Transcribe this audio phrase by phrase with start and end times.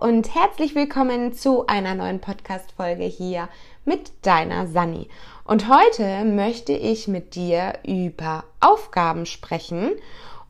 [0.00, 3.50] und herzlich willkommen zu einer neuen Podcast-Folge hier
[3.84, 5.08] mit deiner Sani.
[5.44, 9.90] Und heute möchte ich mit dir über Aufgaben sprechen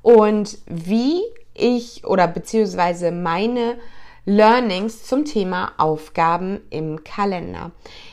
[0.03, 1.21] und wie
[1.53, 3.77] ich oder beziehungsweise meine
[4.25, 7.73] Learnings zum Thema Aufgaben im Kalender.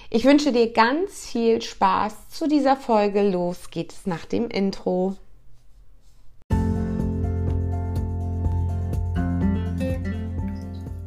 [0.10, 3.22] Ich wünsche dir ganz viel Spaß zu dieser Folge.
[3.22, 5.16] Los geht's nach dem Intro.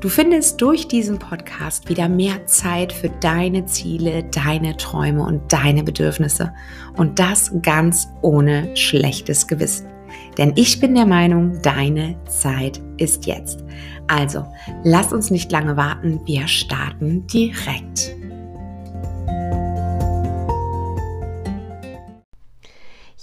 [0.00, 5.82] Du findest durch diesen Podcast wieder mehr Zeit für deine Ziele, deine Träume und deine
[5.82, 6.52] Bedürfnisse.
[6.96, 9.88] Und das ganz ohne schlechtes Gewissen.
[10.38, 13.64] Denn ich bin der Meinung, deine Zeit ist jetzt.
[14.06, 14.44] Also,
[14.84, 18.15] lass uns nicht lange warten, wir starten direkt.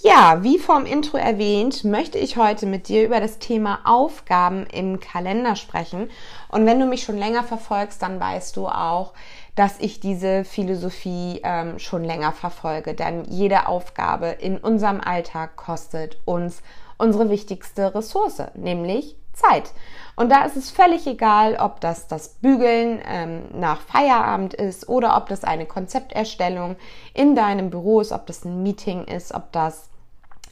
[0.06, 5.00] Ja, wie vom Intro erwähnt, möchte ich heute mit dir über das Thema Aufgaben im
[5.00, 6.10] Kalender sprechen.
[6.50, 9.14] Und wenn du mich schon länger verfolgst, dann weißt du auch,
[9.56, 12.96] dass ich diese Philosophie ähm, schon länger verfolge.
[12.96, 16.62] Denn jede Aufgabe in unserem Alltag kostet uns
[16.98, 19.72] unsere wichtigste Ressource, nämlich Zeit.
[20.18, 25.16] Und da ist es völlig egal, ob das das Bügeln ähm, nach Feierabend ist oder
[25.16, 26.76] ob das eine Konzepterstellung
[27.14, 29.90] in deinem Büro ist, ob das ein Meeting ist, ob das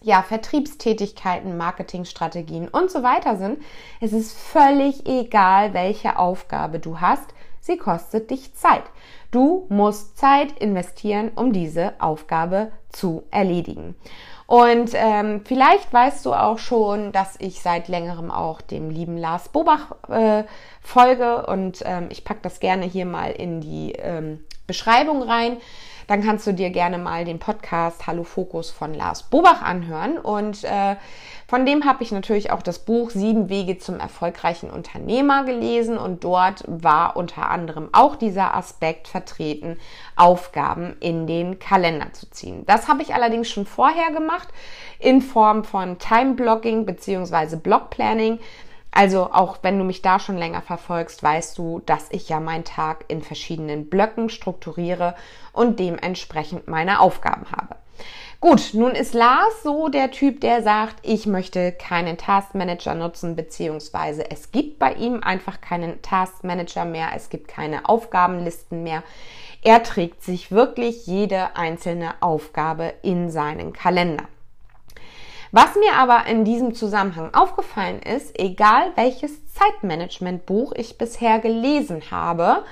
[0.01, 3.61] ja, Vertriebstätigkeiten, Marketingstrategien und so weiter sind.
[3.99, 7.33] Es ist völlig egal, welche Aufgabe du hast.
[7.59, 8.83] Sie kostet dich Zeit.
[9.29, 13.95] Du musst Zeit investieren, um diese Aufgabe zu erledigen.
[14.47, 19.47] Und ähm, vielleicht weißt du auch schon, dass ich seit längerem auch dem lieben Lars
[19.47, 20.43] Bobach äh,
[20.81, 25.57] folge und ähm, ich packe das gerne hier mal in die ähm, Beschreibung rein
[26.11, 30.17] dann kannst du dir gerne mal den Podcast Hallo Fokus von Lars Bobach anhören.
[30.17, 30.97] Und äh,
[31.47, 35.97] von dem habe ich natürlich auch das Buch Sieben Wege zum erfolgreichen Unternehmer gelesen.
[35.97, 39.79] Und dort war unter anderem auch dieser Aspekt vertreten,
[40.17, 42.65] Aufgaben in den Kalender zu ziehen.
[42.65, 44.49] Das habe ich allerdings schon vorher gemacht
[44.99, 47.55] in Form von Time Blocking bzw.
[47.55, 48.37] Block Planning.
[48.91, 52.65] Also auch wenn du mich da schon länger verfolgst, weißt du, dass ich ja meinen
[52.65, 55.15] Tag in verschiedenen Blöcken strukturiere
[55.53, 57.75] und dementsprechend meine Aufgaben habe.
[58.41, 64.31] Gut, nun ist Lars so der Typ, der sagt, ich möchte keinen Taskmanager nutzen, beziehungsweise
[64.31, 69.03] es gibt bei ihm einfach keinen Taskmanager mehr, es gibt keine Aufgabenlisten mehr.
[69.61, 74.23] Er trägt sich wirklich jede einzelne Aufgabe in seinen Kalender.
[75.51, 82.63] Was mir aber in diesem Zusammenhang aufgefallen ist, egal welches Zeitmanagement-Buch ich bisher gelesen habe,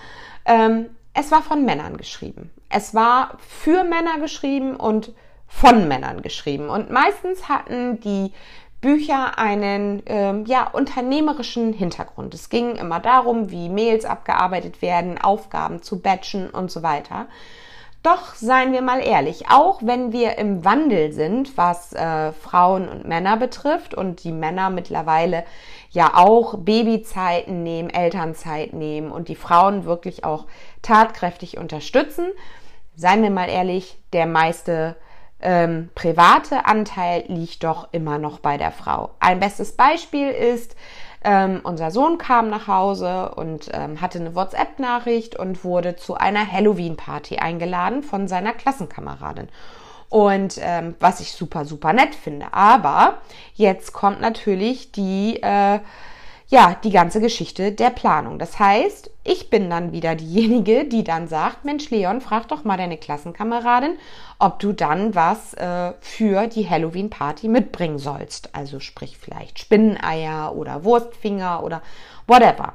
[0.45, 2.51] ähm, es war von Männern geschrieben.
[2.69, 5.12] Es war für Männer geschrieben und
[5.47, 6.69] von Männern geschrieben.
[6.69, 8.31] Und meistens hatten die
[8.79, 12.34] Bücher einen ähm, ja, unternehmerischen Hintergrund.
[12.34, 17.28] Es ging immer darum, wie Mails abgearbeitet werden, Aufgaben zu batchen und so weiter.
[18.01, 23.05] Doch seien wir mal ehrlich, auch wenn wir im Wandel sind, was äh, Frauen und
[23.05, 25.43] Männer betrifft und die Männer mittlerweile
[25.91, 30.45] ja auch Babyzeiten nehmen, Elternzeit nehmen und die Frauen wirklich auch
[30.81, 32.27] tatkräftig unterstützen,
[32.95, 34.95] seien wir mal ehrlich, der meiste
[35.41, 39.11] ähm, private Anteil liegt doch immer noch bei der Frau.
[39.19, 40.75] Ein bestes Beispiel ist,
[41.24, 46.50] ähm, unser Sohn kam nach Hause und ähm, hatte eine WhatsApp-Nachricht und wurde zu einer
[46.50, 49.50] Halloween-Party eingeladen von seiner Klassenkameradin.
[50.07, 52.47] Und ähm, was ich super, super nett finde.
[52.53, 53.19] Aber
[53.53, 55.80] jetzt kommt natürlich die äh,
[56.49, 58.39] ja, die ganze Geschichte der Planung.
[58.39, 62.77] Das heißt, ich bin dann wieder diejenige, die dann sagt, Mensch, Leon, frag doch mal
[62.77, 63.97] deine Klassenkameradin,
[64.39, 68.56] ob du dann was äh, für die Halloween-Party mitbringen sollst.
[68.56, 71.83] Also sprich vielleicht Spinneneier oder Wurstfinger oder
[72.25, 72.74] whatever.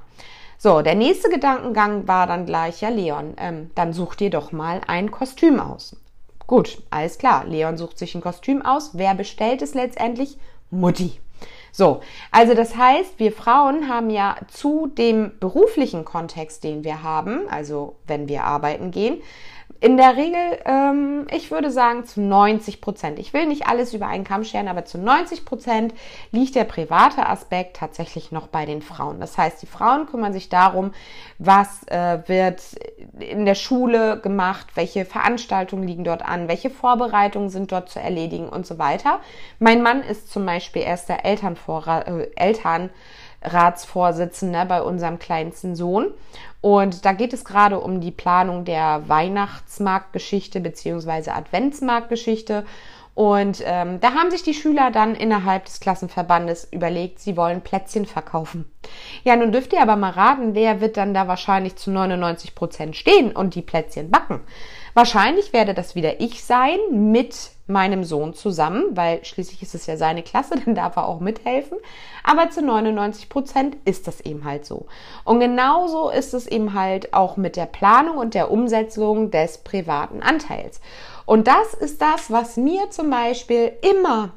[0.57, 4.83] So, der nächste Gedankengang war dann gleich, ja, Leon, ähm, dann such dir doch mal
[4.87, 5.97] ein Kostüm aus.
[6.47, 7.45] Gut, alles klar.
[7.45, 8.91] Leon sucht sich ein Kostüm aus.
[8.93, 10.39] Wer bestellt es letztendlich?
[10.71, 11.19] Mutti.
[11.77, 17.49] So, also das heißt, wir Frauen haben ja zu dem beruflichen Kontext, den wir haben,
[17.49, 19.21] also wenn wir arbeiten gehen,
[19.81, 23.19] in der Regel, ähm, ich würde sagen zu 90 Prozent.
[23.19, 25.95] Ich will nicht alles über einen Kamm scheren, aber zu 90 Prozent
[26.31, 29.21] liegt der private Aspekt tatsächlich noch bei den Frauen.
[29.21, 30.93] Das heißt, die Frauen kümmern sich darum,
[31.39, 32.63] was äh, wird
[33.19, 38.49] in der Schule gemacht, welche Veranstaltungen liegen dort an, welche Vorbereitungen sind dort zu erledigen
[38.49, 39.21] und so weiter.
[39.59, 42.91] Mein Mann ist zum Beispiel erster Elternvorrat, äh, Eltern
[43.45, 46.13] Ratsvorsitzender bei unserem kleinsten Sohn.
[46.61, 51.31] Und da geht es gerade um die Planung der Weihnachtsmarktgeschichte bzw.
[51.31, 52.65] Adventsmarktgeschichte.
[53.15, 58.07] Und ähm, da haben sich die Schüler dann innerhalb des Klassenverbandes überlegt, sie wollen Plätzchen
[58.07, 58.65] verkaufen.
[59.23, 62.97] Ja, nun dürft ihr aber mal raten, wer wird dann da wahrscheinlich zu 99 Prozent
[62.97, 64.41] stehen und die Plätzchen backen.
[64.95, 69.97] Wahrscheinlich werde das wieder ich sein mit meinem Sohn zusammen, weil schließlich ist es ja
[69.97, 71.79] seine Klasse, dann darf er auch mithelfen.
[72.23, 74.87] Aber zu 99 Prozent ist das eben halt so.
[75.25, 80.23] Und genauso ist es eben halt auch mit der Planung und der Umsetzung des privaten
[80.23, 80.81] Anteils.
[81.27, 84.33] Und das ist das, was mir zum Beispiel immer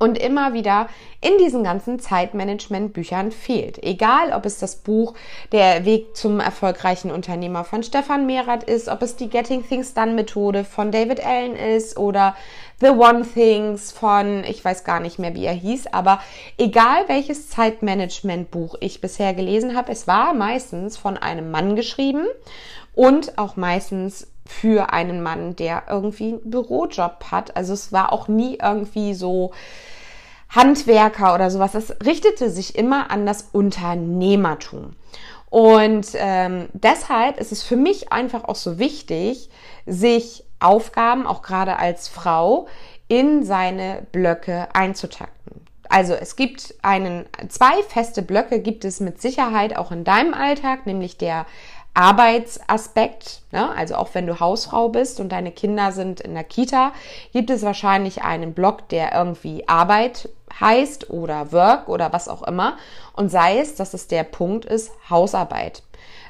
[0.00, 0.88] und immer wieder
[1.20, 3.80] in diesen ganzen Zeitmanagement-Büchern fehlt.
[3.84, 5.14] Egal, ob es das Buch
[5.52, 10.14] Der Weg zum erfolgreichen Unternehmer von Stefan Mehrath ist, ob es die Getting Things Done
[10.14, 12.34] Methode von David Allen ist oder
[12.80, 16.20] The One Things von, ich weiß gar nicht mehr, wie er hieß, aber
[16.56, 22.24] egal welches Zeitmanagement-Buch ich bisher gelesen habe, es war meistens von einem Mann geschrieben
[22.94, 27.56] und auch meistens für einen Mann, der irgendwie einen Bürojob hat.
[27.56, 29.52] Also es war auch nie irgendwie so
[30.50, 31.74] Handwerker oder sowas.
[31.74, 34.96] Es richtete sich immer an das Unternehmertum.
[35.48, 39.50] Und ähm, deshalb ist es für mich einfach auch so wichtig,
[39.86, 42.68] sich Aufgaben, auch gerade als Frau,
[43.08, 45.66] in seine Blöcke einzutakten.
[45.88, 50.86] Also es gibt einen, zwei feste Blöcke gibt es mit Sicherheit auch in deinem Alltag,
[50.86, 51.46] nämlich der
[51.94, 53.68] Arbeitsaspekt, ne?
[53.76, 56.92] also auch wenn du Hausfrau bist und deine Kinder sind in der Kita,
[57.32, 62.76] gibt es wahrscheinlich einen Block, der irgendwie Arbeit heißt oder Work oder was auch immer.
[63.12, 65.82] Und sei es, dass es der Punkt ist, Hausarbeit.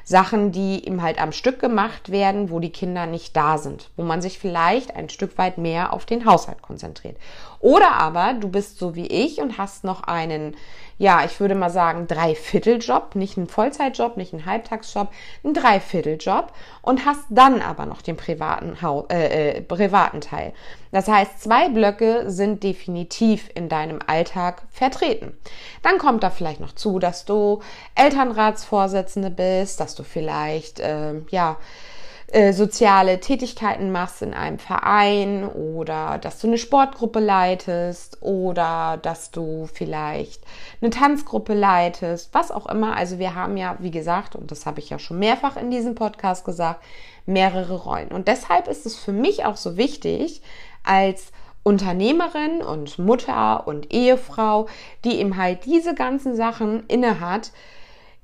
[0.03, 4.03] Sachen, die ihm halt am Stück gemacht werden, wo die Kinder nicht da sind, wo
[4.03, 7.17] man sich vielleicht ein Stück weit mehr auf den Haushalt konzentriert.
[7.59, 10.55] Oder aber du bist so wie ich und hast noch einen
[11.01, 15.07] ja, ich würde mal sagen, Dreivierteljob, nicht ein Vollzeitjob, nicht ein Halbtagsjob,
[15.43, 16.53] ein Dreivierteljob
[16.83, 18.77] und hast dann aber noch den privaten,
[19.09, 20.53] äh, äh, privaten Teil.
[20.91, 25.35] Das heißt, zwei Blöcke sind definitiv in deinem Alltag vertreten.
[25.81, 27.61] Dann kommt da vielleicht noch zu, dass du
[27.95, 31.57] Elternratsvorsitzende bist, dass du vielleicht, äh, ja,
[32.31, 39.31] äh, soziale Tätigkeiten machst in einem Verein oder dass du eine Sportgruppe leitest oder dass
[39.31, 40.41] du vielleicht
[40.81, 42.95] eine Tanzgruppe leitest, was auch immer.
[42.95, 45.93] Also wir haben ja, wie gesagt, und das habe ich ja schon mehrfach in diesem
[45.93, 46.81] Podcast gesagt,
[47.25, 48.09] mehrere Rollen.
[48.09, 50.41] Und deshalb ist es für mich auch so wichtig,
[50.83, 51.31] als
[51.63, 54.67] Unternehmerin und Mutter und Ehefrau,
[55.03, 57.51] die eben halt diese ganzen Sachen innehat,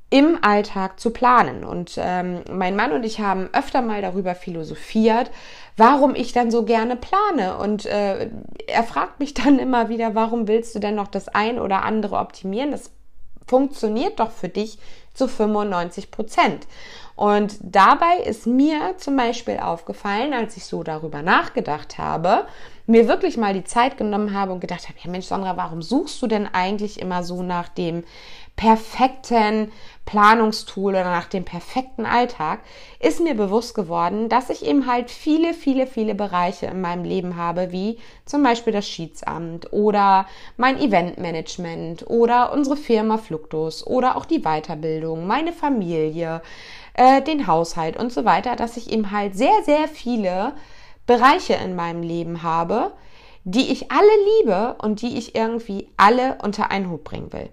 [0.10, 1.64] im Alltag zu planen.
[1.64, 5.32] Und ähm, mein Mann und ich haben öfter mal darüber philosophiert,
[5.76, 7.58] warum ich dann so gerne plane.
[7.58, 8.30] Und äh,
[8.68, 12.18] er fragt mich dann immer wieder, warum willst du denn noch das ein oder andere
[12.18, 12.72] optimieren?
[12.72, 12.92] Das
[13.48, 14.78] funktioniert doch für dich
[15.14, 16.68] zu 95 Prozent.
[17.16, 22.46] Und dabei ist mir zum Beispiel aufgefallen, als ich so darüber nachgedacht habe,
[22.86, 26.22] mir wirklich mal die Zeit genommen habe und gedacht habe, ja Mensch, Sandra, warum suchst
[26.22, 28.04] du denn eigentlich immer so nach dem
[28.58, 29.72] perfekten
[30.06, 32.62] Planungstool oder nach dem perfekten Alltag,
[33.00, 37.36] ist mir bewusst geworden, dass ich eben halt viele, viele, viele Bereiche in meinem Leben
[37.36, 44.26] habe, wie zum Beispiel das Schiedsamt oder mein Eventmanagement oder unsere Firma Fluctus oder auch
[44.26, 46.42] die Weiterbildung, meine Familie,
[46.94, 50.54] äh, den Haushalt und so weiter, dass ich eben halt sehr, sehr viele
[51.06, 52.94] Bereiche in meinem Leben habe,
[53.44, 54.08] die ich alle
[54.40, 57.50] liebe und die ich irgendwie alle unter einen Hut bringen will.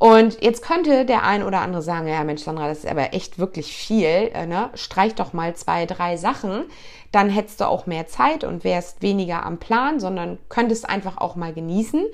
[0.00, 3.38] Und jetzt könnte der ein oder andere sagen, ja Mensch, Sandra, das ist aber echt
[3.38, 4.70] wirklich viel, äh, ne?
[4.72, 6.64] Streich doch mal zwei, drei Sachen,
[7.12, 11.36] dann hättest du auch mehr Zeit und wärst weniger am Plan, sondern könntest einfach auch
[11.36, 12.06] mal genießen.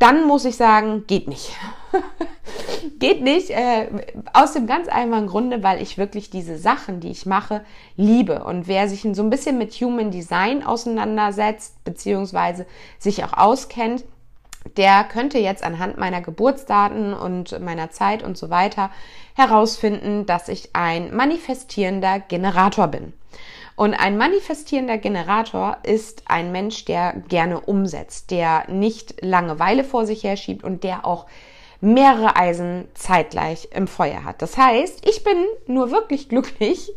[0.00, 1.52] Dann muss ich sagen, geht nicht.
[2.98, 3.86] geht nicht, äh,
[4.32, 7.64] aus dem ganz einfachen Grunde, weil ich wirklich diese Sachen, die ich mache,
[7.94, 8.42] liebe.
[8.42, 12.66] Und wer sich so ein bisschen mit Human Design auseinandersetzt, beziehungsweise
[12.98, 14.02] sich auch auskennt,
[14.76, 18.90] der könnte jetzt anhand meiner Geburtsdaten und meiner Zeit und so weiter
[19.34, 23.12] herausfinden, dass ich ein manifestierender Generator bin.
[23.76, 30.24] Und ein manifestierender Generator ist ein Mensch, der gerne umsetzt, der nicht Langeweile vor sich
[30.24, 31.26] herschiebt und der auch
[31.80, 34.42] mehrere Eisen zeitgleich im Feuer hat.
[34.42, 36.90] Das heißt, ich bin nur wirklich glücklich,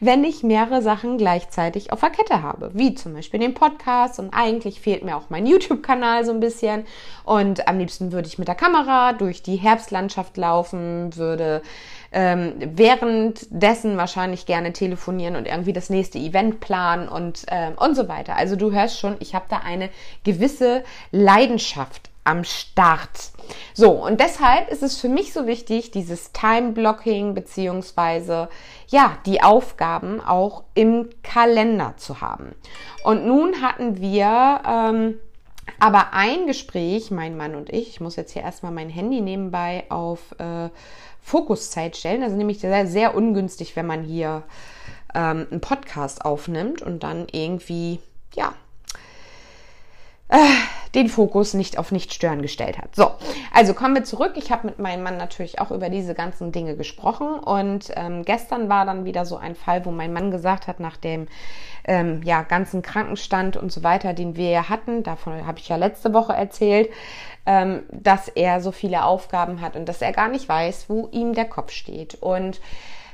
[0.00, 4.30] wenn ich mehrere Sachen gleichzeitig auf der Kette habe, wie zum Beispiel den Podcast und
[4.32, 6.86] eigentlich fehlt mir auch mein YouTube-Kanal so ein bisschen
[7.24, 11.60] und am liebsten würde ich mit der Kamera durch die Herbstlandschaft laufen, würde
[12.10, 18.08] ähm, währenddessen wahrscheinlich gerne telefonieren und irgendwie das nächste Event planen und, ähm, und so
[18.08, 18.36] weiter.
[18.36, 19.90] Also du hörst schon, ich habe da eine
[20.24, 23.32] gewisse Leidenschaft am Start.
[23.74, 28.48] So, und deshalb ist es für mich so wichtig, dieses Time-Blocking beziehungsweise
[28.88, 32.54] ja, die Aufgaben auch im Kalender zu haben.
[33.04, 35.18] Und nun hatten wir ähm,
[35.78, 39.84] aber ein Gespräch, mein Mann und ich, ich muss jetzt hier erstmal mein Handy nebenbei
[39.88, 40.68] auf äh,
[41.20, 42.22] Fokuszeit stellen.
[42.22, 44.42] Ist nämlich sehr, sehr ungünstig, wenn man hier
[45.14, 48.00] ähm, einen Podcast aufnimmt und dann irgendwie,
[48.34, 48.54] ja,
[50.28, 50.38] äh,
[50.94, 52.94] den Fokus nicht auf Nicht-Stören gestellt hat.
[52.94, 53.12] So,
[53.52, 54.32] also kommen wir zurück.
[54.36, 58.68] Ich habe mit meinem Mann natürlich auch über diese ganzen Dinge gesprochen und ähm, gestern
[58.68, 61.28] war dann wieder so ein Fall, wo mein Mann gesagt hat, nach dem
[61.84, 66.12] ähm, ja, ganzen Krankenstand und so weiter, den wir hatten, davon habe ich ja letzte
[66.12, 66.90] Woche erzählt,
[67.46, 71.34] ähm, dass er so viele Aufgaben hat und dass er gar nicht weiß, wo ihm
[71.34, 72.16] der Kopf steht.
[72.20, 72.60] Und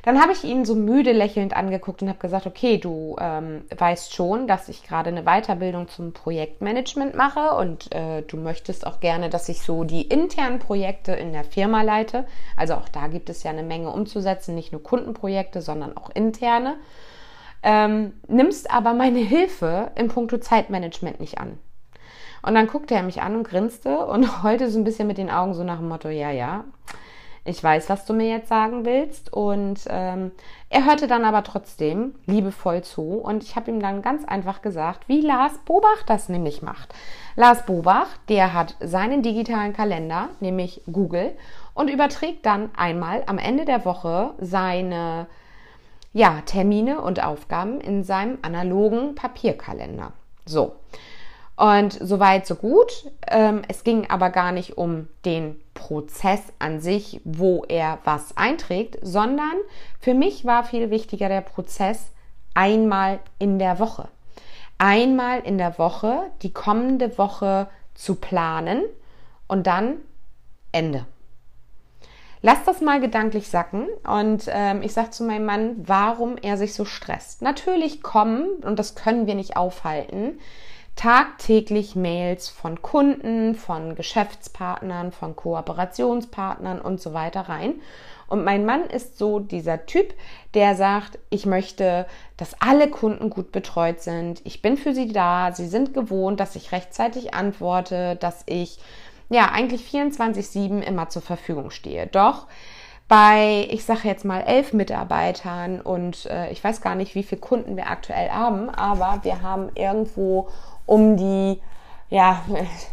[0.08, 4.14] dann habe ich ihn so müde lächelnd angeguckt und habe gesagt, okay, du ähm, weißt
[4.14, 9.28] schon, dass ich gerade eine Weiterbildung zum Projektmanagement mache und äh, du möchtest auch gerne,
[9.28, 12.24] dass ich so die internen Projekte in der Firma leite.
[12.56, 16.76] Also auch da gibt es ja eine Menge umzusetzen, nicht nur Kundenprojekte, sondern auch interne.
[17.62, 21.58] Ähm, nimmst aber meine Hilfe in puncto Zeitmanagement nicht an.
[22.40, 25.28] Und dann guckte er mich an und grinste und heulte so ein bisschen mit den
[25.28, 26.64] Augen so nach dem Motto, ja, ja,
[27.48, 29.32] ich weiß, was du mir jetzt sagen willst.
[29.32, 30.32] Und ähm,
[30.68, 33.02] er hörte dann aber trotzdem liebevoll zu.
[33.02, 36.94] Und ich habe ihm dann ganz einfach gesagt, wie Lars Bobach das nämlich macht.
[37.36, 41.32] Lars Bobach, der hat seinen digitalen Kalender, nämlich Google,
[41.74, 45.26] und überträgt dann einmal am Ende der Woche seine
[46.12, 50.12] ja, Termine und Aufgaben in seinem analogen Papierkalender.
[50.44, 50.74] So.
[51.58, 53.10] Und soweit, so gut.
[53.26, 58.96] Ähm, es ging aber gar nicht um den Prozess an sich, wo er was einträgt,
[59.02, 59.56] sondern
[59.98, 62.12] für mich war viel wichtiger der Prozess
[62.54, 64.06] einmal in der Woche.
[64.78, 68.84] Einmal in der Woche die kommende Woche zu planen
[69.48, 69.96] und dann
[70.70, 71.06] Ende.
[72.40, 76.72] Lass das mal gedanklich sacken und ähm, ich sage zu meinem Mann, warum er sich
[76.72, 77.42] so stresst.
[77.42, 80.38] Natürlich kommen, und das können wir nicht aufhalten,
[80.98, 87.74] tagtäglich Mails von Kunden, von Geschäftspartnern, von Kooperationspartnern und so weiter rein.
[88.26, 90.12] Und mein Mann ist so dieser Typ,
[90.54, 94.42] der sagt, ich möchte, dass alle Kunden gut betreut sind.
[94.44, 95.52] Ich bin für sie da.
[95.52, 98.80] Sie sind gewohnt, dass ich rechtzeitig antworte, dass ich
[99.30, 102.08] ja eigentlich 24-7 immer zur Verfügung stehe.
[102.08, 102.48] Doch
[103.08, 107.40] bei, ich sage jetzt mal, elf Mitarbeitern und äh, ich weiß gar nicht, wie viele
[107.40, 110.48] Kunden wir aktuell haben, aber wir haben irgendwo
[110.84, 111.58] um die,
[112.10, 112.44] ja,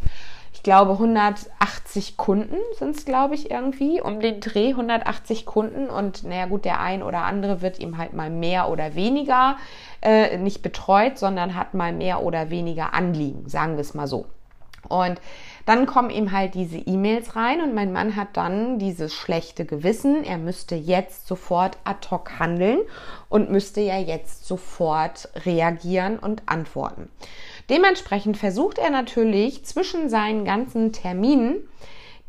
[0.54, 6.24] ich glaube 180 Kunden sind es, glaube ich, irgendwie, um den Dreh 180 Kunden und
[6.24, 9.58] naja gut, der ein oder andere wird ihm halt mal mehr oder weniger
[10.02, 14.28] äh, nicht betreut, sondern hat mal mehr oder weniger Anliegen, sagen wir es mal so.
[14.88, 15.20] Und
[15.66, 20.24] dann kommen ihm halt diese E-Mails rein und mein Mann hat dann dieses schlechte Gewissen,
[20.24, 22.80] er müsste jetzt sofort ad hoc handeln
[23.30, 27.10] und müsste ja jetzt sofort reagieren und antworten.
[27.70, 31.68] Dementsprechend versucht er natürlich zwischen seinen ganzen Terminen,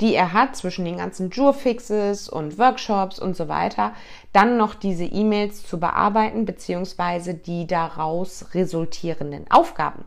[0.01, 3.93] die er hat, zwischen den ganzen Jurfixes und Workshops und so weiter,
[4.33, 10.05] dann noch diese E-Mails zu bearbeiten, beziehungsweise die daraus resultierenden Aufgaben.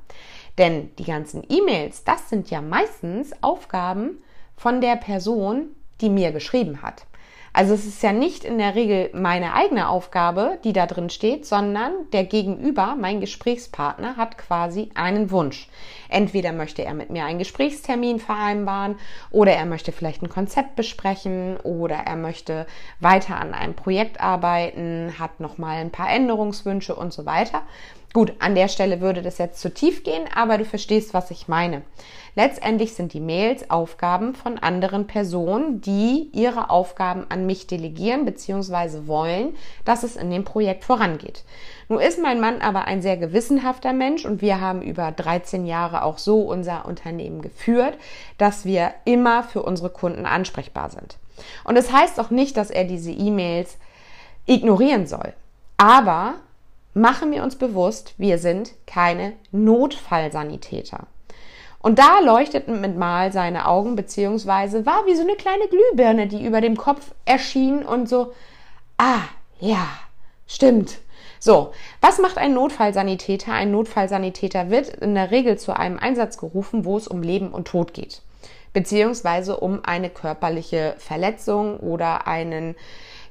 [0.60, 4.22] Denn die ganzen E-Mails, das sind ja meistens Aufgaben
[4.56, 5.70] von der Person,
[6.02, 7.06] die mir geschrieben hat.
[7.52, 11.46] Also es ist ja nicht in der Regel meine eigene Aufgabe, die da drin steht,
[11.46, 15.68] sondern der Gegenüber, mein Gesprächspartner, hat quasi einen Wunsch.
[16.10, 18.98] Entweder möchte er mit mir einen Gesprächstermin vereinbaren
[19.32, 22.68] oder er möchte vielleicht ein Konzept besprechen oder er möchte
[23.00, 27.64] weiter an einem Projekt arbeiten, hat nochmal ein paar Änderungswünsche und so weiter.
[28.12, 31.48] Gut, an der Stelle würde das jetzt zu tief gehen, aber du verstehst, was ich
[31.48, 31.84] meine.
[32.34, 39.08] Letztendlich sind die Mails Aufgaben von anderen Personen, die ihre Aufgaben an mich delegieren bzw.
[39.08, 41.44] wollen, dass es in dem Projekt vorangeht.
[41.88, 46.04] Nun ist mein Mann aber ein sehr gewissenhafter Mensch und wir haben über 13 Jahre
[46.04, 47.96] auch so unser Unternehmen geführt,
[48.40, 51.18] dass wir immer für unsere Kunden ansprechbar sind.
[51.64, 53.78] Und es das heißt auch nicht, dass er diese E-Mails
[54.46, 55.34] ignorieren soll.
[55.78, 56.36] Aber
[56.94, 61.08] machen wir uns bewusst, wir sind keine Notfallsanitäter.
[61.82, 66.46] Und da leuchteten mit Mal seine Augen, beziehungsweise war wie so eine kleine Glühbirne, die
[66.46, 68.34] über dem Kopf erschien und so,
[68.98, 69.22] ah,
[69.60, 69.88] ja,
[70.46, 71.00] stimmt.
[71.40, 73.54] So, was macht ein Notfallsanitäter?
[73.54, 77.70] Ein Notfallsanitäter wird in der Regel zu einem Einsatz gerufen, wo es um Leben und
[77.70, 78.22] Tod geht,
[78.74, 82.76] beziehungsweise um eine körperliche Verletzung oder einen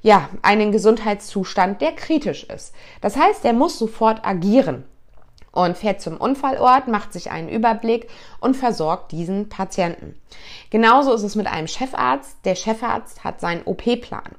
[0.03, 2.75] ja, einen Gesundheitszustand, der kritisch ist.
[3.01, 4.85] Das heißt, er muss sofort agieren
[5.53, 8.09] und fährt zum Unfallort, macht sich einen Überblick
[8.41, 10.15] und versorgt diesen Patienten.
[10.71, 12.37] Genauso ist es mit einem Chefarzt.
[12.45, 14.31] Der Chefarzt hat seinen OP-Plan.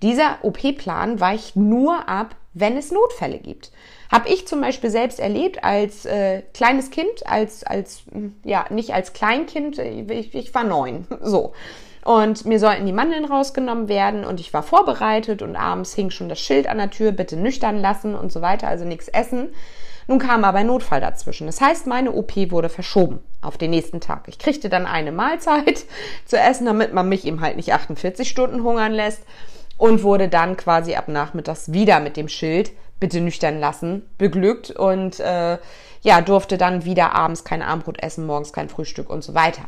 [0.00, 3.72] Dieser OP-Plan weicht nur ab, wenn es Notfälle gibt.
[4.12, 8.02] Habe ich zum Beispiel selbst erlebt als äh, kleines Kind, als, als,
[8.44, 11.54] ja, nicht als Kleinkind, ich, ich war neun, so.
[12.04, 16.28] Und mir sollten die Mandeln rausgenommen werden und ich war vorbereitet und abends hing schon
[16.28, 19.54] das Schild an der Tür, bitte nüchtern lassen und so weiter, also nichts essen.
[20.08, 21.46] Nun kam aber ein Notfall dazwischen.
[21.46, 24.24] Das heißt, meine OP wurde verschoben auf den nächsten Tag.
[24.26, 25.84] Ich kriegte dann eine Mahlzeit
[26.26, 29.22] zu essen, damit man mich eben halt nicht 48 Stunden hungern lässt
[29.78, 32.72] und wurde dann quasi ab Nachmittags wieder mit dem Schild
[33.02, 35.58] bitte nüchtern lassen beglückt und äh,
[36.02, 39.64] ja durfte dann wieder abends kein Abendbrot essen, morgens kein Frühstück und so weiter.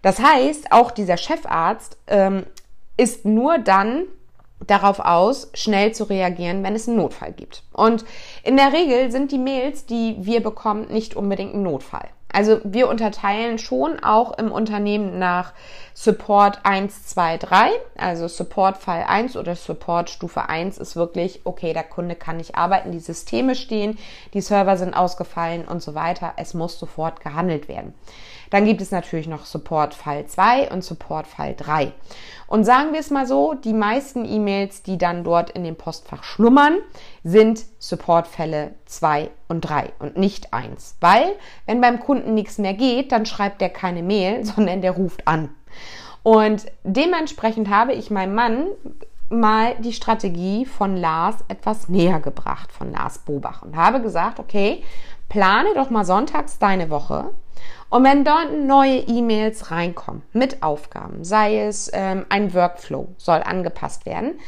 [0.00, 2.46] Das heißt, auch dieser Chefarzt ähm,
[2.96, 4.04] ist nur dann
[4.66, 7.62] darauf aus, schnell zu reagieren, wenn es einen Notfall gibt.
[7.74, 8.06] Und
[8.42, 12.08] in der Regel sind die Mails, die wir bekommen, nicht unbedingt ein Notfall.
[12.32, 15.52] Also wir unterteilen schon auch im Unternehmen nach
[15.94, 17.70] Support 1, 2, 3.
[17.96, 22.56] Also Support Fall 1 oder Support Stufe 1 ist wirklich, okay, der Kunde kann nicht
[22.56, 23.98] arbeiten, die Systeme stehen,
[24.32, 26.32] die Server sind ausgefallen und so weiter.
[26.36, 27.94] Es muss sofort gehandelt werden.
[28.50, 31.92] Dann gibt es natürlich noch Support Fall 2 und Support Fall 3.
[32.46, 36.22] Und sagen wir es mal so, die meisten E-Mails, die dann dort in dem Postfach
[36.22, 36.76] schlummern,
[37.24, 40.96] sind Supportfälle 2 und 3 und nicht 1.
[41.00, 41.36] Weil,
[41.66, 45.50] wenn beim Kunden nichts mehr geht, dann schreibt der keine Mail, sondern der ruft an.
[46.22, 48.66] Und dementsprechend habe ich meinem Mann
[49.28, 54.84] mal die Strategie von Lars etwas näher gebracht, von Lars Bobach und habe gesagt, okay,
[55.28, 57.30] plane doch mal sonntags deine Woche
[57.92, 64.06] und wenn dort neue E-Mails reinkommen mit Aufgaben, sei es ähm, ein Workflow soll angepasst
[64.06, 64.38] werden,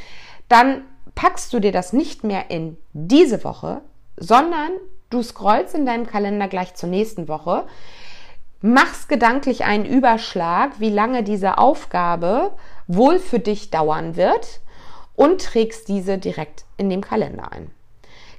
[0.49, 0.81] dann
[1.15, 3.83] packst du dir das nicht mehr in diese Woche,
[4.17, 4.71] sondern
[5.11, 7.65] du scrollst in deinem Kalender gleich zur nächsten Woche,
[8.61, 12.53] machst gedanklich einen Überschlag, wie lange diese Aufgabe
[12.87, 14.61] wohl für dich dauern wird
[15.17, 17.71] und trägst diese direkt in dem Kalender ein.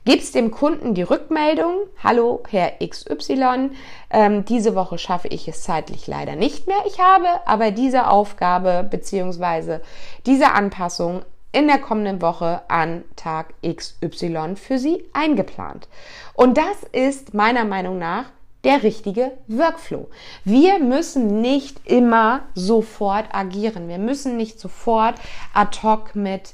[0.04, 1.74] Gibst dem Kunden die Rückmeldung,
[2.04, 3.72] hallo Herr XY,
[4.12, 6.78] ähm, diese Woche schaffe ich es zeitlich leider nicht mehr.
[6.86, 9.82] Ich habe aber diese Aufgabe beziehungsweise
[10.28, 11.24] diese Anpassung
[11.56, 15.88] in der kommenden Woche an Tag XY für Sie eingeplant.
[16.34, 18.26] Und das ist meiner Meinung nach
[18.66, 20.10] der richtige Workflow.
[20.44, 23.88] Wir müssen nicht immer sofort agieren.
[23.88, 25.16] Wir müssen nicht sofort
[25.54, 26.54] ad hoc mit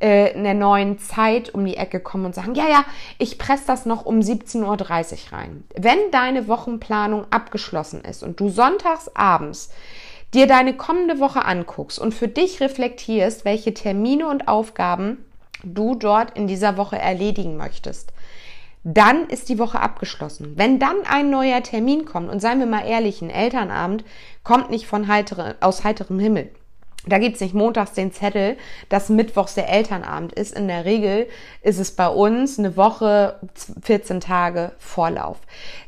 [0.00, 2.84] äh, einer neuen Zeit um die Ecke kommen und sagen, ja, ja,
[3.18, 5.64] ich presse das noch um 17.30 Uhr rein.
[5.76, 9.70] Wenn deine Wochenplanung abgeschlossen ist und du sonntags abends
[10.34, 15.24] dir deine kommende Woche anguckst und für dich reflektierst, welche Termine und Aufgaben
[15.64, 18.12] du dort in dieser Woche erledigen möchtest,
[18.82, 20.54] dann ist die Woche abgeschlossen.
[20.56, 24.04] Wenn dann ein neuer Termin kommt, und seien wir mal ehrlich, ein Elternabend
[24.42, 26.50] kommt nicht von heitere, aus heiterem Himmel.
[27.06, 28.58] Da gibt's nicht montags den Zettel,
[28.90, 30.54] dass mittwochs der Elternabend ist.
[30.54, 31.28] In der Regel
[31.62, 33.40] ist es bei uns eine Woche,
[33.82, 35.38] 14 Tage Vorlauf.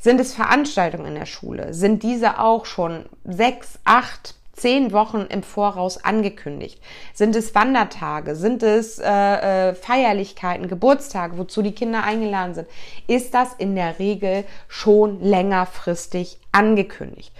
[0.00, 1.74] Sind es Veranstaltungen in der Schule?
[1.74, 6.80] Sind diese auch schon sechs, acht, zehn Wochen im Voraus angekündigt?
[7.12, 8.34] Sind es Wandertage?
[8.34, 12.68] Sind es äh, äh, Feierlichkeiten, Geburtstage, wozu die Kinder eingeladen sind?
[13.06, 17.32] Ist das in der Regel schon längerfristig angekündigt?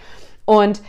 [0.45, 0.81] Und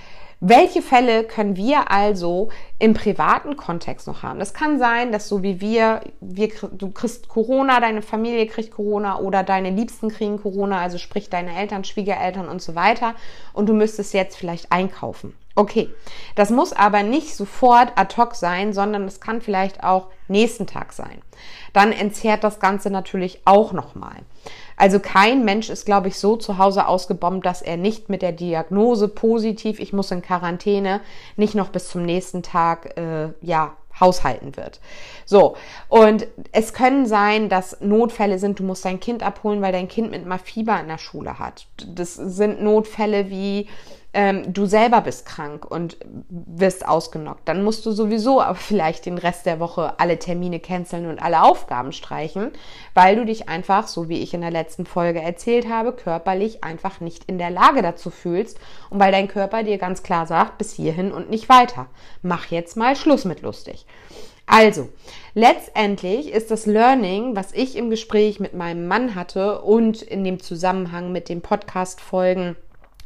[0.46, 4.38] welche Fälle können wir also im privaten Kontext noch haben?
[4.38, 9.18] Das kann sein, dass so wie wir, wir, du kriegst Corona, deine Familie kriegt Corona
[9.20, 13.14] oder deine Liebsten kriegen Corona, also sprich deine Eltern, Schwiegereltern und so weiter
[13.54, 15.34] und du müsstest jetzt vielleicht einkaufen.
[15.56, 15.88] Okay,
[16.34, 20.92] das muss aber nicht sofort ad hoc sein, sondern es kann vielleicht auch nächsten Tag
[20.92, 21.22] sein.
[21.72, 24.16] Dann entzerrt das Ganze natürlich auch nochmal.
[24.76, 28.32] Also kein Mensch ist, glaube ich, so zu Hause ausgebombt, dass er nicht mit der
[28.32, 31.00] Diagnose positiv, ich muss in Quarantäne,
[31.36, 34.80] nicht noch bis zum nächsten Tag, äh, ja, haushalten wird.
[35.24, 35.56] So,
[35.88, 40.10] und es können sein, dass Notfälle sind, du musst dein Kind abholen, weil dein Kind
[40.10, 41.66] mit mal Fieber in der Schule hat.
[41.86, 43.68] Das sind Notfälle wie
[44.14, 45.98] ähm, du selber bist krank und
[46.28, 51.06] wirst ausgenockt, dann musst du sowieso aber vielleicht den Rest der Woche alle Termine canceln
[51.06, 52.52] und alle Aufgaben streichen,
[52.94, 57.00] weil du dich einfach, so wie ich in der letzten Folge erzählt habe, körperlich einfach
[57.00, 60.72] nicht in der Lage dazu fühlst und weil dein Körper dir ganz klar sagt, bis
[60.72, 61.86] hierhin und nicht weiter.
[62.22, 63.84] Mach jetzt mal Schluss mit lustig.
[64.46, 64.90] Also,
[65.32, 70.38] letztendlich ist das Learning, was ich im Gespräch mit meinem Mann hatte und in dem
[70.38, 72.56] Zusammenhang mit den Podcast-Folgen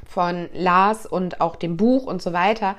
[0.06, 2.76] von Lars und auch dem Buch und so weiter,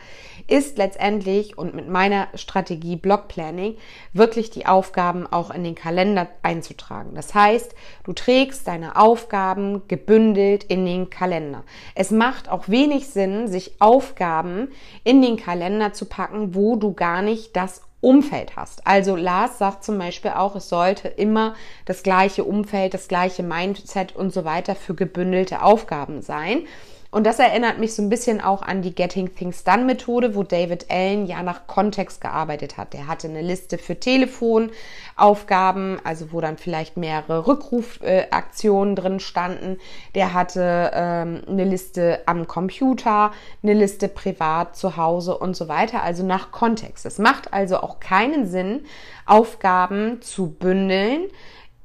[0.48, 3.78] ist letztendlich und mit meiner Strategie Block Planning
[4.14, 7.14] wirklich die Aufgaben auch in den Kalender einzutragen.
[7.14, 11.64] Das heißt, du trägst deine Aufgaben gebündelt in den Kalender.
[11.94, 14.70] Es macht auch wenig Sinn, sich Aufgaben
[15.04, 18.88] in den Kalender zu packen, wo du gar nicht das Umfeld hast.
[18.88, 21.54] Also Lars sagt zum Beispiel auch, es sollte immer
[21.86, 26.66] das gleiche Umfeld, das gleiche Mindset und so weiter für gebündelte Aufgaben sein.
[27.12, 30.44] Und das erinnert mich so ein bisschen auch an die Getting Things Done Methode, wo
[30.44, 32.94] David Allen ja nach Kontext gearbeitet hat.
[32.94, 39.80] Der hatte eine Liste für Telefonaufgaben, also wo dann vielleicht mehrere Rückrufaktionen drin standen.
[40.14, 43.32] Der hatte ähm, eine Liste am Computer,
[43.64, 47.08] eine Liste privat zu Hause und so weiter, also nach Kontext.
[47.08, 48.86] Es macht also auch keinen Sinn,
[49.26, 51.26] Aufgaben zu bündeln,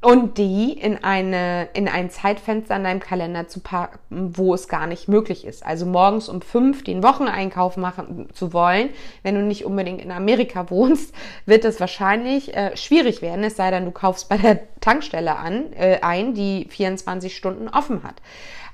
[0.05, 4.87] und die in eine in ein Zeitfenster in deinem Kalender zu packen, wo es gar
[4.87, 5.65] nicht möglich ist.
[5.65, 8.91] Also morgens um fünf den Wocheneinkauf machen zu wollen,
[9.23, 11.15] wenn du nicht unbedingt in Amerika wohnst,
[11.47, 13.45] wird es wahrscheinlich äh, schwierig werden.
[13.45, 18.03] Es sei denn, du kaufst bei der Tankstelle an äh, ein, die 24 Stunden offen
[18.03, 18.17] hat.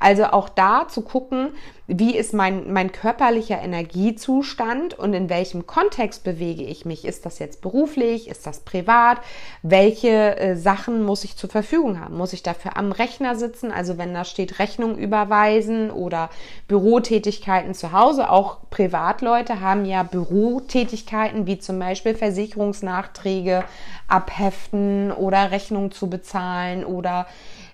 [0.01, 1.51] Also auch da zu gucken,
[1.87, 7.05] wie ist mein, mein körperlicher Energiezustand und in welchem Kontext bewege ich mich?
[7.05, 8.29] Ist das jetzt beruflich?
[8.29, 9.19] Ist das privat?
[9.63, 12.17] Welche äh, Sachen muss ich zur Verfügung haben?
[12.17, 13.73] Muss ich dafür am Rechner sitzen?
[13.73, 16.31] Also wenn da steht Rechnung überweisen oder
[16.67, 18.31] Bürotätigkeiten zu Hause.
[18.31, 23.65] Auch Privatleute haben ja Bürotätigkeiten wie zum Beispiel Versicherungsnachträge
[24.09, 27.27] abheften oder Rechnung zu bezahlen oder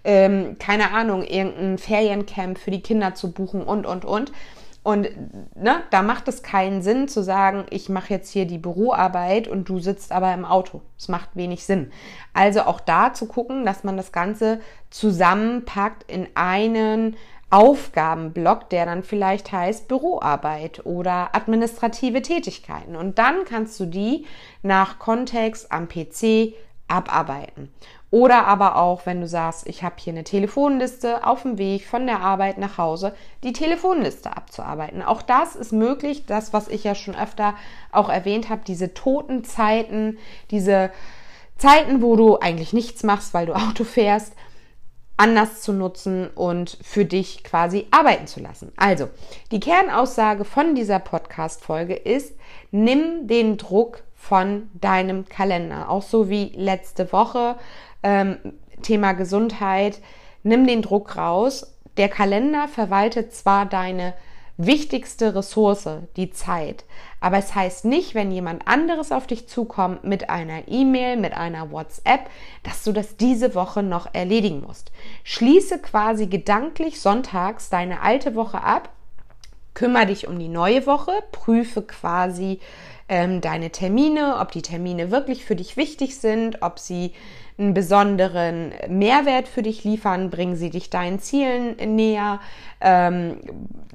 [0.07, 4.33] ähm, keine Ahnung, irgendein Feriencamp für die Kinder zu buchen und, und, und.
[4.85, 5.09] Und
[5.57, 9.69] ne, da macht es keinen Sinn zu sagen, ich mache jetzt hier die Büroarbeit und
[9.69, 10.81] du sitzt aber im Auto.
[10.97, 11.90] Es macht wenig Sinn.
[12.33, 17.16] Also auch da zu gucken, dass man das Ganze zusammenpackt in einen
[17.51, 22.95] Aufgabenblock, der dann vielleicht heißt Büroarbeit oder administrative Tätigkeiten.
[22.95, 24.25] Und dann kannst du die
[24.62, 26.55] nach Kontext am PC
[26.87, 27.73] abarbeiten.
[28.11, 32.07] Oder aber auch, wenn du sagst, ich habe hier eine Telefonliste auf dem Weg von
[32.07, 35.03] der Arbeit nach Hause, die Telefonliste abzuarbeiten.
[35.03, 37.55] Auch das ist möglich, das, was ich ja schon öfter
[37.90, 40.19] auch erwähnt habe, diese toten Zeiten,
[40.53, 40.90] diese
[41.59, 44.35] Zeiten, wo du eigentlich nichts machst, weil du Auto fährst,
[45.16, 48.71] anders zu nutzen und für dich quasi arbeiten zu lassen.
[48.77, 49.09] Also,
[49.51, 52.35] die Kernaussage von dieser Podcast-Folge ist,
[52.71, 55.89] nimm den Druck von deinem Kalender.
[55.89, 57.57] Auch so wie letzte Woche
[58.03, 58.39] ähm,
[58.83, 60.01] Thema Gesundheit,
[60.43, 61.77] nimm den Druck raus.
[61.97, 64.15] Der Kalender verwaltet zwar deine
[64.59, 66.85] wichtigste Ressource, die Zeit.
[67.21, 71.71] Aber es heißt nicht, wenn jemand anderes auf dich zukommt mit einer E-Mail, mit einer
[71.71, 72.29] WhatsApp,
[72.62, 74.93] dass du das diese Woche noch erledigen musst.
[75.25, 78.91] Schließe quasi gedanklich sonntags deine alte Woche ab,
[79.75, 82.61] kümmere dich um die neue Woche, prüfe quasi
[83.09, 87.12] ähm, deine Termine, ob die Termine wirklich für dich wichtig sind, ob sie
[87.59, 90.31] einen besonderen Mehrwert für dich liefern?
[90.31, 92.40] Bringen sie dich deinen Zielen näher?
[92.81, 93.38] Ähm,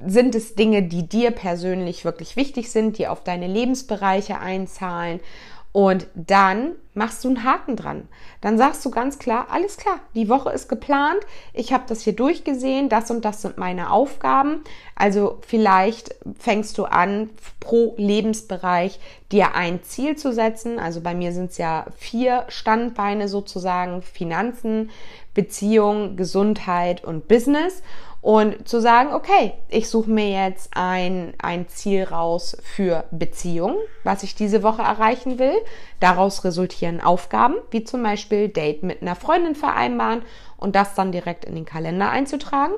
[0.04, 5.20] sind es Dinge, die dir persönlich wirklich wichtig sind, die auf deine Lebensbereiche einzahlen?
[5.72, 8.08] Und dann machst du einen Haken dran.
[8.42, 11.20] Dann sagst du ganz klar, alles klar, die Woche ist geplant,
[11.54, 14.62] ich habe das hier durchgesehen, das und das sind meine Aufgaben.
[14.94, 17.30] Also vielleicht fängst du an,
[17.60, 20.78] pro Lebensbereich dir ein Ziel zu setzen.
[20.78, 24.90] Also bei mir sind es ja vier Standbeine sozusagen, Finanzen,
[25.32, 27.82] Beziehung, Gesundheit und Business
[28.22, 34.22] und zu sagen, okay, ich suche mir jetzt ein, ein Ziel raus für Beziehung, was
[34.22, 35.56] ich diese Woche erreichen will.
[35.98, 40.22] Daraus resultieren Aufgaben, wie zum Beispiel Date mit einer Freundin vereinbaren
[40.56, 42.74] und das dann direkt in den Kalender einzutragen.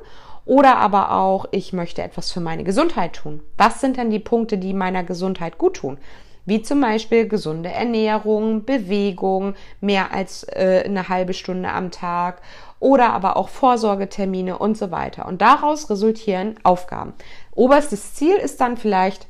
[0.47, 3.43] Oder aber auch, ich möchte etwas für meine Gesundheit tun.
[3.59, 5.99] Was sind denn die Punkte, die meiner Gesundheit gut tun?
[6.47, 12.43] wie zum Beispiel gesunde Ernährung, Bewegung, mehr als äh, eine halbe Stunde am Tag
[12.85, 15.25] oder aber auch Vorsorgetermine und so weiter.
[15.25, 17.15] Und daraus resultieren Aufgaben.
[17.55, 19.27] Oberstes Ziel ist dann vielleicht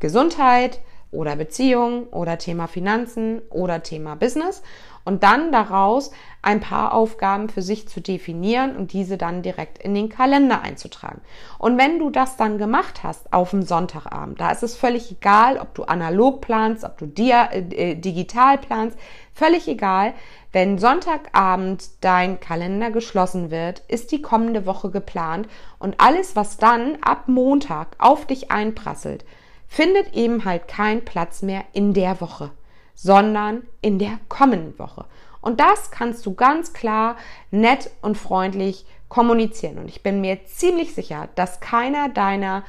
[0.00, 0.80] Gesundheit
[1.10, 4.62] oder Beziehung oder Thema Finanzen oder Thema Business.
[5.06, 6.10] und dann daraus
[6.42, 11.22] ein paar Aufgaben für sich zu definieren und diese dann direkt in den Kalender einzutragen.
[11.58, 15.58] Und wenn du das dann gemacht hast auf dem Sonntagabend, da ist es völlig egal,
[15.58, 18.98] ob du analog planst, ob du dia, äh, digital planst,
[19.36, 20.14] völlig egal.
[20.50, 25.46] Wenn Sonntagabend dein Kalender geschlossen wird, ist die kommende Woche geplant
[25.78, 29.24] und alles, was dann ab Montag auf dich einprasselt,
[29.68, 32.50] findet eben halt keinen Platz mehr in der Woche,
[32.94, 35.04] sondern in der kommenden Woche.
[35.42, 37.16] Und das kannst du ganz klar,
[37.50, 39.78] nett und freundlich kommunizieren.
[39.78, 42.64] Und ich bin mir ziemlich sicher, dass keiner deiner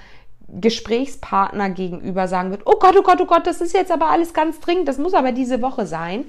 [0.49, 4.34] Gesprächspartner gegenüber sagen wird, oh Gott, oh Gott, oh Gott, das ist jetzt aber alles
[4.34, 6.25] ganz dringend, das muss aber diese Woche sein.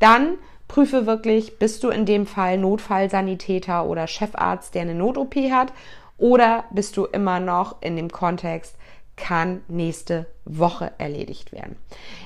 [0.00, 5.72] Dann prüfe wirklich, bist du in dem Fall Notfallsanitäter oder Chefarzt, der eine Not-OP hat,
[6.18, 8.76] oder bist du immer noch in dem Kontext,
[9.16, 11.76] kann nächste Woche erledigt werden.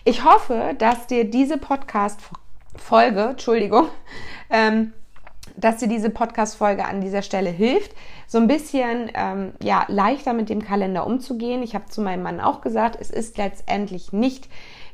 [0.05, 2.21] Ich hoffe, dass dir diese Podcast
[2.77, 3.89] Folge, Entschuldigung,
[4.51, 4.93] ähm,
[5.57, 7.93] dass dir diese Podcast-Folge an dieser Stelle hilft,
[8.27, 11.63] so ein bisschen ähm, ja, leichter mit dem Kalender umzugehen.
[11.63, 14.49] Ich habe zu meinem Mann auch gesagt, es ist letztendlich nicht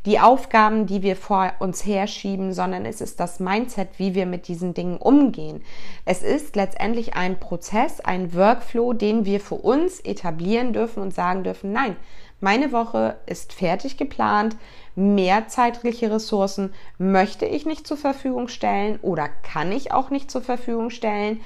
[0.07, 4.49] die Aufgaben, die wir vor uns herschieben, sondern es ist das Mindset, wie wir mit
[4.49, 5.63] diesen Dingen umgehen.
[6.07, 11.45] Es ist letztendlich ein Prozess, ein Workflow, den wir für uns etablieren dürfen und sagen
[11.45, 11.97] dürfen, nein,
[12.41, 14.57] meine Woche ist fertig geplant,
[14.95, 20.41] mehr zeitliche Ressourcen möchte ich nicht zur Verfügung stellen oder kann ich auch nicht zur
[20.41, 21.43] Verfügung stellen.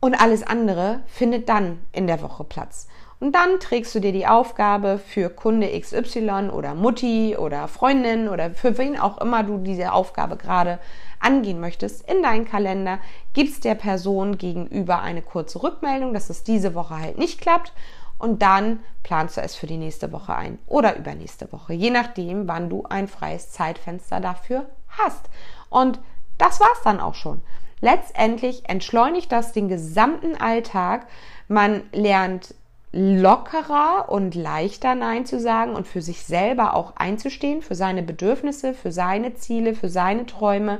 [0.00, 2.88] Und alles andere findet dann in der Woche Platz.
[3.20, 8.50] Und dann trägst du dir die Aufgabe für Kunde XY oder Mutti oder Freundin oder
[8.50, 10.78] für wen auch immer du diese Aufgabe gerade
[11.20, 12.98] angehen möchtest, in deinen Kalender,
[13.32, 17.72] gibst der Person gegenüber eine kurze Rückmeldung, dass es diese Woche halt nicht klappt
[18.18, 22.48] und dann planst du es für die nächste Woche ein oder übernächste Woche, je nachdem,
[22.48, 25.28] wann du ein freies Zeitfenster dafür hast.
[25.68, 26.00] Und
[26.38, 27.42] das war's dann auch schon.
[27.80, 31.06] Letztendlich entschleunigt das den gesamten Alltag.
[31.48, 32.54] Man lernt
[32.96, 38.72] lockerer und leichter Nein zu sagen und für sich selber auch einzustehen, für seine Bedürfnisse,
[38.72, 40.78] für seine Ziele, für seine Träume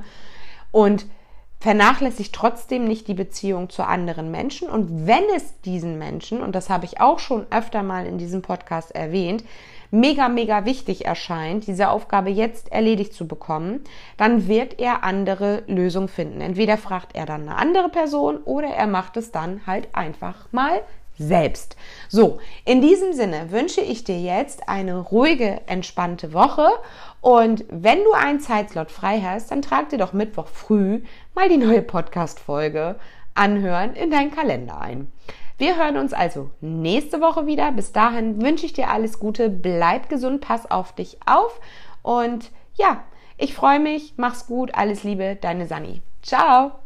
[0.71, 1.07] und
[1.59, 4.71] vernachlässigt trotzdem nicht die Beziehung zu anderen Menschen.
[4.71, 8.43] Und wenn es diesen Menschen, und das habe ich auch schon öfter mal in diesem
[8.43, 9.43] Podcast erwähnt,
[9.91, 13.81] mega, mega wichtig erscheint, diese Aufgabe jetzt erledigt zu bekommen,
[14.17, 16.41] dann wird er andere Lösungen finden.
[16.41, 20.81] Entweder fragt er dann eine andere Person oder er macht es dann halt einfach mal
[21.19, 21.77] selbst.
[22.09, 26.69] So, in diesem Sinne wünsche ich dir jetzt eine ruhige, entspannte Woche
[27.21, 31.03] und wenn du einen Zeitslot frei hast, dann trag dir doch Mittwoch früh
[31.35, 32.97] mal die neue Podcast-Folge
[33.35, 35.11] anhören in deinen Kalender ein.
[35.57, 37.71] Wir hören uns also nächste Woche wieder.
[37.73, 41.61] Bis dahin wünsche ich dir alles Gute, bleib gesund, pass auf dich auf
[42.03, 43.05] und ja,
[43.37, 46.03] ich freue mich, mach's gut, alles Liebe, deine Sani.
[46.23, 46.84] Ciao!